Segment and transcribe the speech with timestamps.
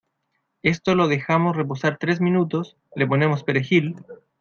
[0.63, 3.97] esto lo dejamos reposar tres minutos, le ponemos perejil